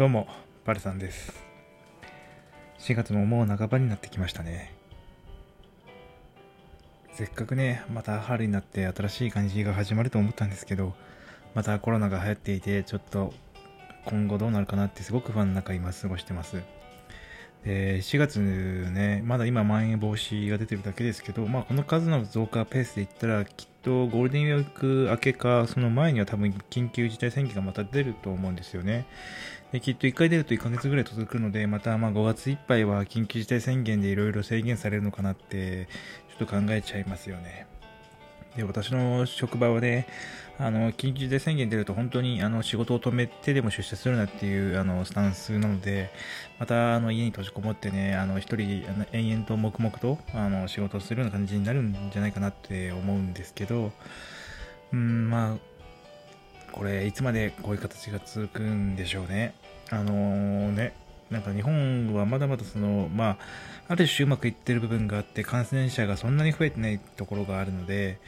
[0.00, 0.26] どうも、
[0.64, 1.44] バルさんです。
[2.78, 4.72] 4月ももう半ばになってきましたね。
[7.12, 10.94] せっかくね、また春になって新しい感じが始まると思ったんですけど、
[11.54, 13.34] またコロナが流行っていて、ちょっと
[14.06, 16.62] 今後どうなるかなってすごく不安の中今過ごしてます。
[17.64, 29.06] で、4月ね、まだ今まん延防止が出てるだけですけど、まあこの数の増加ペースで言ったら、きっとゴールデンウィーク明けか、その前には多分緊急事態宣言がまた出ると思うんですよね。
[29.72, 35.86] できっと1回出ると1ヶ月ぐらい続くので、またま5月いっぱいは緊急事態宣言でいろいろ制限されるのかなって、
[36.36, 37.66] ちょっと考えちゃいますよね。
[38.60, 40.06] で、私の職場はね、
[40.58, 46.10] あの、緊急事態宣言出ると本当にあの仕事を止めてでも出社するなっていうあのスタンスなので、
[46.58, 53.92] またあの家に閉じこもってね、あの一人あの延々と黙々とあの仕事をするような感じになるんじゃないかなって思うんですけど、
[54.92, 55.56] うん、まあ、
[56.72, 59.54] これいつまでこういう形が続くんでしょうね。
[59.90, 60.92] あのね、
[61.30, 63.38] なんか日本はまだまだその、まあ、
[63.88, 68.18] ある種うまくいってる部分があって、感染者がそんなに増えてないところがあるので、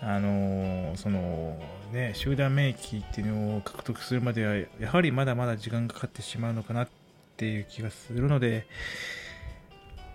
[0.00, 1.58] あのその
[1.92, 6.88] ね、集団免疫っていうのを獲得するまでは、やはりまだまだ時間がかかってしまうのかなっ
[7.36, 8.66] ていう気がするので、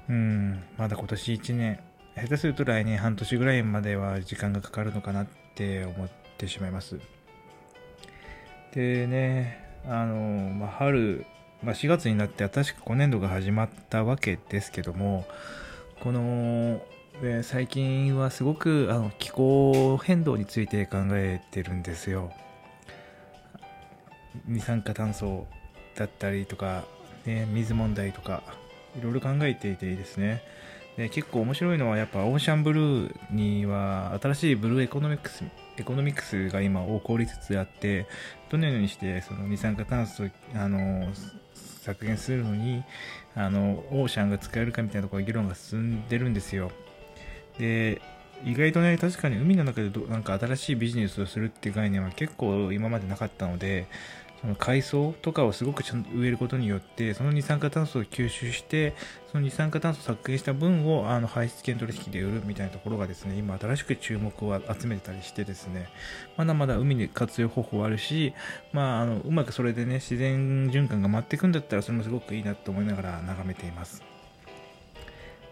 [0.08, 1.80] うん、まだ今年1年、
[2.16, 7.00] 下手すると来年半年ぐらいまでは時間がかかるのかなって思ってしまいます。
[8.72, 11.26] でね、あの、まあ、春、
[11.64, 15.26] まあ、4月になって新しく今年度が始まったわけですけども、
[16.02, 16.82] この、
[17.44, 22.32] 最近はすごくあの気候変動について考えてるんですよ。
[24.48, 25.46] 二酸化炭素
[25.96, 26.86] だったりとか、
[27.26, 28.42] ね、水問題とか、
[28.98, 30.42] いろいろ考えていていいですね。
[31.00, 35.46] で結構面白いのはやっぱ ocean blue には新しい blue economics
[35.78, 38.06] economics が今起こりつつあって
[38.50, 41.08] どのようにしてその二酸化炭素あの
[41.94, 42.84] 削減するのに
[43.36, 46.72] あの ocean が使えるかみたいなところ議論が進んでるんですよ。
[47.58, 48.02] で
[48.46, 53.88] 意外とね確かに海の中でどなんか新しいビジネスをするっていう概念は結構今までなかったので
[54.42, 58.96] その海藻とかをすごくちゃんと植えることによってその二酸化炭素を吸収して
[59.32, 65.90] その二酸化炭素を削減した分をあの排出権取引で売るみたいなところがですね今新しく注目を集めてたりしてですね
[66.38, 68.34] まだまだ海で活用方法はあるし、
[68.72, 74.19] まあ、あのうまくそれでね自然循環が回っていくんだったらそれもすごくいいなと思いながら眺めています。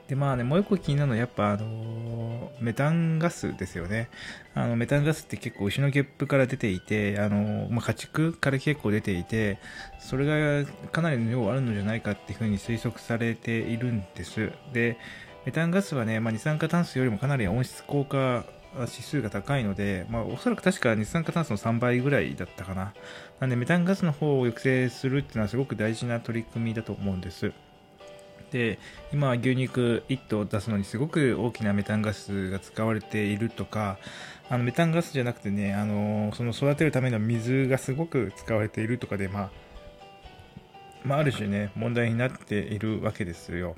[0.07, 4.09] でまあね、もう一個気になるのはやっぱあのメタンガスですよね。
[4.53, 9.59] あのメタンガスって結構牛のゲップから出ていて、あのまあ、家畜から結構出ていて、
[9.99, 14.51] それがかなりの量あるのじゃないかっていうふうに推測されているんです。
[14.71, 14.97] で、
[15.45, 18.45] メタンガスはね、まあ、二酸化炭素よりもかなり温室効果
[18.79, 22.93] 指数が高いので、まあ、おそらく確か二酸化炭素の3倍ぐらいだったかな。
[23.39, 27.51] なんでメタンガスの方を抑制するっていうのはすごく大事な取り組みだと思うんです。
[28.51, 28.79] で
[29.11, 33.97] 今牛肉1頭出すのにすごく大きなメタンガスが使われているとか
[34.49, 39.49] あのメタンガスじゃなくてねあのその育てるための水がすごく使われているとかで、まあ、
[41.03, 43.75] まあある種ね問題になっているわけですよ。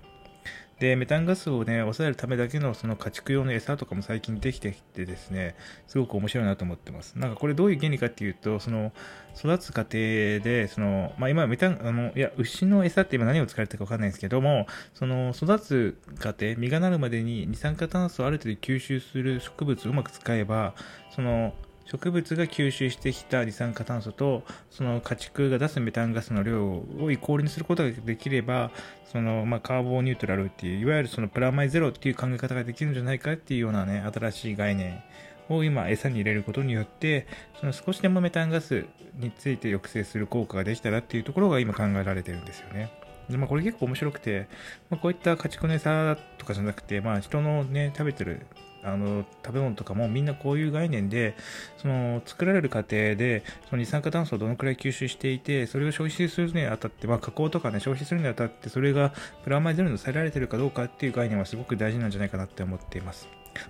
[0.80, 5.56] でメタンガスをね抑えるためだけのその家畜用の餌とかも最近できてきてですね
[5.88, 7.18] すごく面白いなと思ってます。
[7.18, 8.94] なんかこれどういう原理かっていうとその
[9.38, 20.74] 育つ過程でその、まあ、今メタンあのいや牛の餌って今何を使われてるか分かんないんですけどもその育つ過程実がなるまでに二酸化炭素をある程度吸収する植物をうまく使えば
[21.14, 21.54] その
[21.86, 28.72] 植物が吸収してきた二酸化炭素とその家畜が出すメタンガスの量をイコールにすることができれば
[29.12, 35.02] その、まあ、カーボンニュートラルっていういわゆるそのプラマイゼロっていう考え方ができるんじゃないかっていうようなね新しい概念
[35.50, 37.28] を今餌に入れることによって
[37.60, 38.86] その少しでもメタンガス
[39.18, 42.92] について抑制する効果ができたらっていうところが今考えられてるんですよね。
[43.30, 44.48] でまあ、これ結構面白くて、
[44.90, 48.46] まあ、こういった家畜の餌とかじゃなくて、まあ、人のね食べてる
[48.82, 51.36] あの食べ物とかもみんなこういう概念で
[51.78, 59.14] その作られる過程でその二酸化炭素をどのくらい吸収していてそれを消費するにあたって、まあ、加工とかね消費するにあたってそれが
[59.44, 63.28] プラマイゼロに抑えられてるかどうかっていう概念はすごく大事なんじゃないかなって思っています。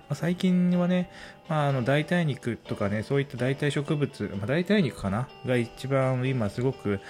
[0.08, 1.10] ま、最近はね、
[1.48, 5.28] まあ、あの代替肉とかねそういった代替植物、まあ、代替肉かな？
[5.44, 7.00] が一番今すごく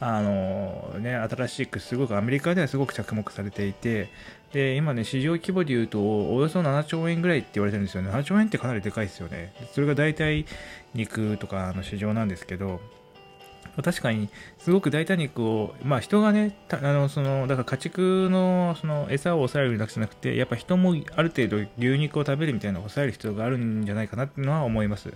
[0.00, 4.08] あのね、新しくすごくアメリカではすごく着目されていて、
[4.52, 6.00] で、今ね、市場規模で言うと、
[6.34, 8.10] およそ7兆円ぐらいって言われてるんですよね。
[8.10, 9.52] 7兆円ってかなりでかいですよね。
[9.72, 10.46] それが大体
[10.94, 12.80] 肉とかの市場なんですけど、
[13.82, 25.12] 確かにすごく代替肉を、まあ、人がね、あのそのだから家畜のその餌を抑えるだけじゃなくて、やっぱ人もある程度牛肉を食べるみたいなのを抑える必要があるんじゃないかなっていうのは思います。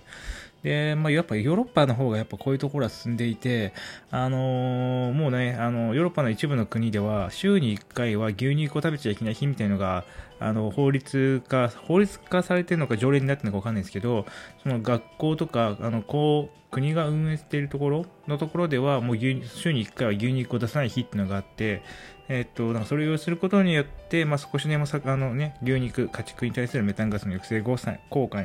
[0.65, 3.75] で、まあ、やっぱヨーロッパの方がやっぱこういうところは進んでいて、
[4.11, 10.05] あのー、もうね、あの、ヨーロッパの一部の国では、週に1回は牛肉を食べちゃいけない日みたいなのが、
[10.41, 14.25] あの、法律化、法律化されてるのか条例になってるのかわかんないですけど、
[14.63, 21.83] その学校とか、あの、こう、国が運営しているところのところでは、もう牛週に1回は牛肉を出さない日っていうのがあって、
[22.29, 28.43] えっと、なんかそれをすることによって、まあ、少しでもさあの、ね、牛肉、家畜に対するメタンガスの抑制効果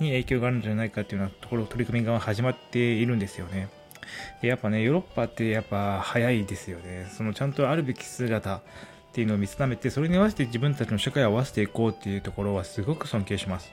[0.00, 3.68] に影響があるんじゃないかっていうようなところ、取り組みが始まっているんですよね。
[4.40, 7.10] でやっぱね、ヨーロッパってやっぱ早いですよね。
[7.16, 8.62] そのちゃんとあるべき姿っ
[9.12, 13.72] ていうのを見定めて、それに合わせて自分たちの社会を合わせていこうっていうところはすごく尊敬します。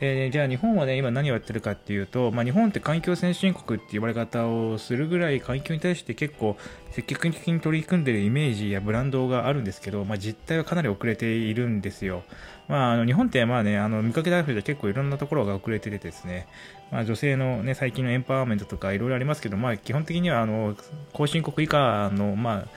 [0.00, 6.56] でじゃあ日本はね、今何をやってるかっていうと、まあ、日本って環境先進国って言われ方をするぐらい環境に対して結構
[6.92, 12.22] 積極的に取り組んでるイメージやブランドがあるんですけど、まあ、実態はかなり遅れているんですよ。
[12.68, 16.46] まあ、あの日本ってまあね、あの見かけたで結構いろんなところが遅れててですね、
[16.92, 20.76] まあ、女性のね、最近のエンパワーメントとかいろいろありますけど、まあ、基本的にはあの
[21.12, 22.68] 後進国以下の、まあ、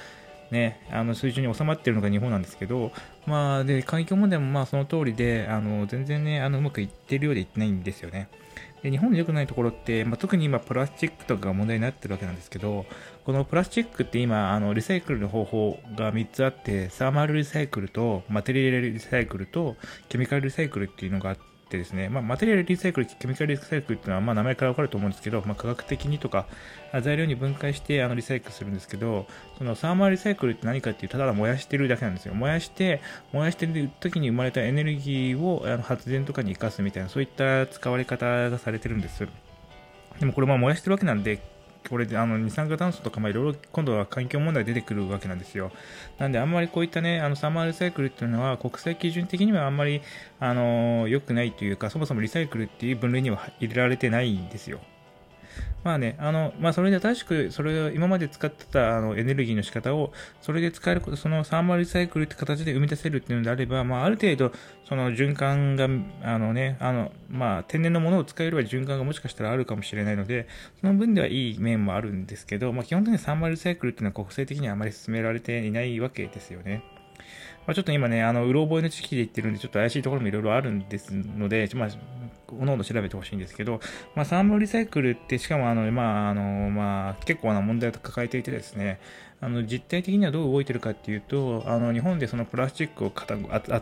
[0.51, 2.91] ね、あの水準に収まってるのが日本なんですけど、
[3.25, 8.27] まあ、で環境問題もまあその通りで、あの全然ね、あのうまくいってるようでいってないんですよね。
[8.83, 12.85] で日本で良くないところって、まあ、特に今プラスチックとかが問題になってるわけなんですけど、
[13.25, 19.77] このプラスチックって今、あのリサイクルの方法が3つあって、サーマルリサイクルとマテリアルリサイクルと
[20.09, 26.45] ケミカルリサイクルっていうのがあって、ってですね、まあ、マテリアルリサイクル、ケミカルリサイクルっていうのは、まあ、名前からわかると思うんですけど、まあ、科学的にとか、
[27.01, 29.25] 材料に分解してあのリサイクルするんですけど、
[29.57, 32.33] そのサーマルリサイクルって何かっていう、ただ燃やしてるだけなんですよ。
[32.33, 33.01] 燃やして、
[33.31, 39.27] 燃やしてる時に生まれたエネルギーをあの発電とかに生かすみたいな、そういった使われ方がされてるんです。
[40.19, 41.39] でもこれまあ燃やしてるわけなんで、
[41.89, 45.71] これであの二酸化炭素とかいろいろ今度は環境問題出てくるわけなんですよ。
[46.19, 50.01] なんであんまりこういったね、あのサマーリサイクルっていうのは国際基準的にはあんまり
[50.39, 54.79] あの良くないというか、そもそもリサイクルっていう分類には入れられてないんですよ。
[55.83, 64.51] まあね、あの、まあそれで正しく、それを今まで使ってたあのエネルギーの仕方を、それで使えること、そのサーマルリサイクルって形で生み出せるっていうのであれば、まあある程度、
[64.87, 65.87] その循環が、
[66.23, 70.47] あのね、あの、まあ天然のものを使えれば循環がもしかしたらあるかもしれないので、
[70.81, 76.83] その分ではいい面もあるんですけど、まあ基本的にサーマルリサイクルっていうのは国際的にはあまり進められていないわけですよね。
[77.67, 81.89] まあ、ちょっと今ね、あの、うろ覚えの知識で言ってるんで、ちょっと怪しいところもいろいろあるんですので、まあ、
[82.59, 83.79] おのおの調べてほしいんですけど、
[84.15, 88.99] まあ、サーモリサイクルって、しかもあの、まあ、あの、まあ、結構な問題を抱えていてですね、
[89.43, 93.11] あの、実態的にはどう動いてるかっていうと、あの、日本でそのプラスチックを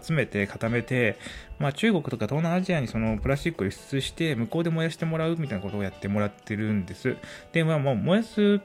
[0.01, 1.17] 集めて固めて、
[1.59, 7.17] まあ、中国とか東南アジアにそのプラスチックを輸出して、向こうで燃やしてもらうみたいなことをやってもらってるんです。
[7.51, 8.61] で、まあ、もう燃やす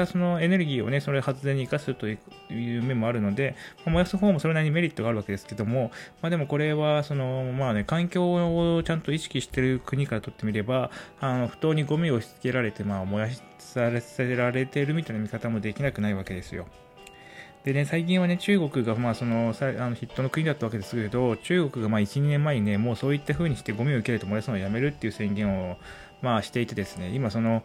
[0.00, 2.18] ったそのエネルギーをね、それ発電に生かすとい
[2.78, 3.54] う面もあるので、
[3.84, 5.92] まあ、燃やす方もそれなりにメリットがあるわけですけども、
[6.22, 10.90] まあでもこれは、その、まあね、環境をちゃんと意識している国からとってみれば、
[11.20, 13.28] あの、不当にゴミを押し付けられて、まあ、燃や
[13.58, 16.66] させられているみたいな見方もできなくないわけですよ。
[17.64, 25.76] でね、最近はね、中国が、まあ、その、あのヒットの国だったわけですけど、中国が、まあ、1、2年前にね、もうそういった風にしてゴミを受けると燃やすのをやめるっていう宣言を、
[26.22, 27.62] まあ、していてですね、今、その、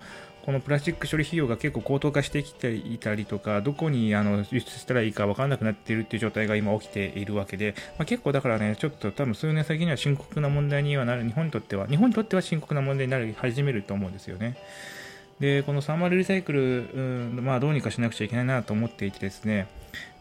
[0.47, 14.55] このプラスチック処理費用が結構高騰化してきていたりとか、どこにあの輸出したらいいか分からなくなっているっていう状態が今起きているわけで、まあ、結構だからね、ちょっと多分数年先には深刻な問題にはなる、日本にとっては、日本にとっては深刻な問題になり始めると思うんですよね。
[15.41, 16.99] で、このサーマルリサイクル、う
[17.39, 19.67] ん、まあどうにかしなくちゃいけないなと思っていてですね、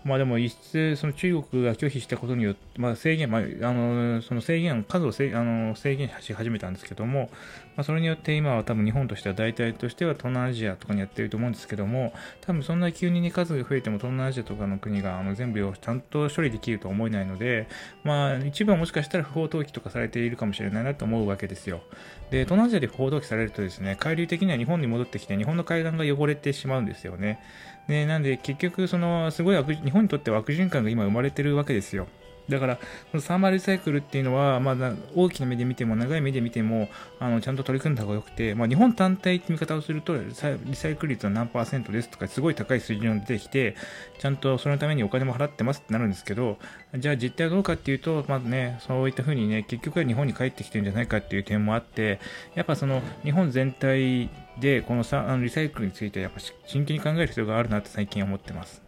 [0.06, 7.28] まあでも、一質、その中国が拒否したことによって、まあ制限、まあ、あの、その制限、数を制あの制限し始めたんですけども、
[7.76, 17.66] まあそれによって今は多分日本としては大体としては東南アジアとかにやってると思うんですけども、多分そんな急に、数が増えても東南アジアとかの国があの全部をちゃんと処理できるとは思えないので、
[18.04, 21.82] まあ一部はもしかしたら不法投棄とかされているかもしれないなと思うわけですよ。
[22.30, 27.40] で、東南アジアで不法投棄されるとですね、海流的には日本に戻ってきて、日本の海岸が汚れてしまうんですよね。
[27.88, 32.06] で、なんで結局、その、すごい日本本にとっては悪循環が今生まれてるわけですよ。
[32.48, 32.82] だから、こ
[33.14, 36.88] のサーマルリサイクルっていうのは、まあ、大きな目で見ても、長い目で見ても、
[37.18, 43.74] あの、ちゃんと取り組んだ方が良くて、まあ、日本単体って見方をすると、リサイクル率は何パーセントですとか、すごい高い水準が出てきて、
[44.18, 46.58] ちゃんとそのためにお金も払ってますってなるんですけど、
[46.96, 52.20] じゃあ実態はどうかっていうと、まあね、そういった風にね、結局は日本に帰ってきてるんじゃないかっていう点もあって、
[52.54, 58.85] やっぱその、日本全体で、このさあのリサイクルについて、やっぱ真剣に考える必要があるなって最近思ってます。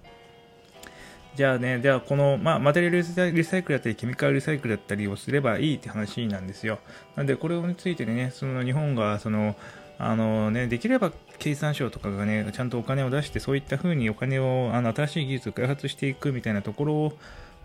[1.39, 6.81] じゃあね、じゃあこの、まあ、マテリアルリサイクルだったり、ケミカルリサイクルだったりをすればいいって話なんですよ。
[7.15, 9.55] なんで、これについてね、その日本が、その、
[10.01, 16.85] あのね、できれば経産省とかがね、ちゃんとお金を出して、そういった風にお金を、あの、新しい技術を開発していくみたいなとこ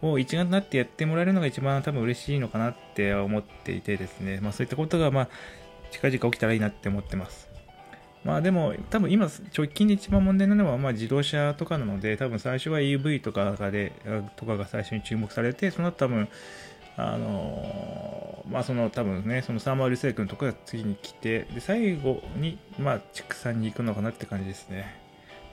[0.01, 5.29] ろを、一丸となってやってもらえるのが一番多分嬉しいのかなって思っていてですね、まあそういったことが、まあ、
[5.89, 7.52] 近々起きたらいいなって思ってます。
[8.23, 13.91] まあでも、多分今、直近で一番問題なのは、まあ自動車とかなので、多分最初は EV とかで、
[14.37, 16.29] とかが最初に注目されて、その後多分、
[16.95, 24.95] あのまあその多分ね、そのサーマールセイクのとこが次に来て、で、最後に、まあ畜産に行くのかなって感じですね。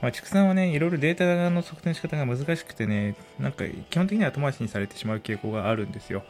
[0.01, 6.23] まあ、畜産はね、いろいろデータの測定の仕方が難しくてね、なんか基本的には後回しにされてしまう傾向があるんですよ。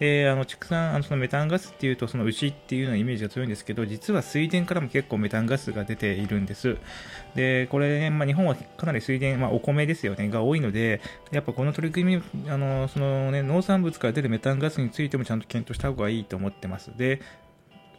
[0.00, 6.76] で、あの畜産、あのそのメタンガスっていうと、その牛っていうようなイメージが強いんですけど、実は水田からも結構メタンガスが出ているんです。
[7.36, 11.00] で、これ、ね、まあ、日本はかなり水田、まあ、お米ですよね、が多いので、
[11.30, 16.90] やっぱこの取り組み、あの、そのね、農産物から出るメタンガスについてもちゃんと検討した方がいいと思ってます。
[16.96, 17.20] で、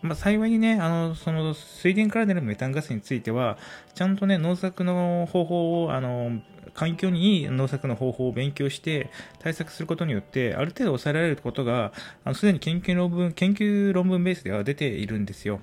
[0.04, 3.58] まあ、幸いにね、あの、その水田から出るメタンガスについては、
[3.96, 6.42] ちゃんとね、農作の方法を、あの、
[6.74, 11.94] 環境にいい農作の方法を勉強して対策することによって、ある程度抑えられることが、
[12.26, 15.62] あの、すでに研究論文、研究論文ベースでは出ているんですよ。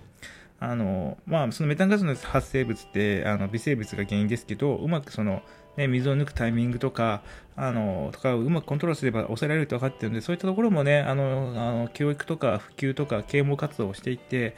[0.58, 5.42] あの、まあ、そのメタンガスの発生物って、あの、微生物が原因ですけど、うまくその、
[5.80, 7.22] ね、水を抜くタイミングとか、
[7.56, 14.54] あの、とかうまくコントロールすれば抑えられると分かってるんで、そういったところもね、あの、あの教育とか普及とか啓蒙活動をしていって、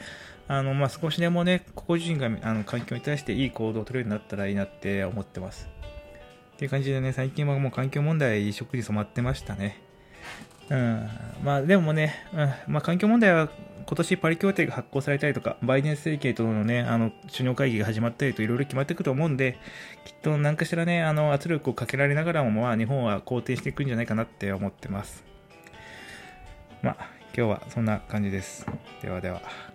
[0.47, 5.69] あの、まあ、少しでもね、個々人があの環境に対していい行動を取れるようになったらいいなって思ってます。
[6.55, 9.81] っていう感じでね、最近はもう環境問題、食事染まってましたね。
[10.69, 11.09] うん。
[11.43, 13.49] まあ、でもね、うん、まあ、環境問題は
[13.85, 19.57] 今年パリ協定が発行されたりとか、バイデン政権とのね、あの、首脳会議が始まったりといろいろ決まっていくと思うんで、
[20.05, 25.23] きっと何かしらね、あの、圧力をかけられながらも、まあ、日本は肯定していくんじゃないかなって思ってます。
[26.81, 26.97] まあ、
[27.35, 28.65] 今日はそんな感じです。
[29.01, 29.72] ではでは。